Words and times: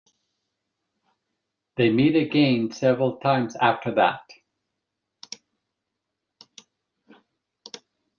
They 1.75 1.91
met 1.91 2.15
again 2.15 2.71
several 2.71 3.17
times 3.17 3.55
after 3.57 3.93
that. 3.93 4.27